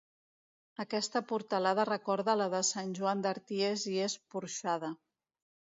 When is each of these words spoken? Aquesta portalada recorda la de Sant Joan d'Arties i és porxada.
Aquesta 0.83 1.21
portalada 1.33 1.85
recorda 1.91 2.35
la 2.41 2.49
de 2.55 2.63
Sant 2.73 2.97
Joan 3.01 3.25
d'Arties 3.27 3.87
i 3.95 3.99
és 4.09 4.19
porxada. 4.35 4.95